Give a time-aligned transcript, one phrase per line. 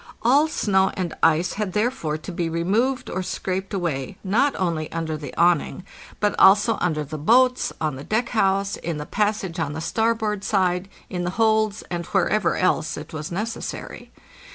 [0.23, 4.91] All snow and ice had therefore to be re moved or scraped away not only
[4.91, 5.85] under the awning
[6.19, 9.73] but also under 624 APPENDIX the boats, on the deck house, in the passage on
[9.73, 14.09] the starboard side, in the holds, and wherever else it was necessary.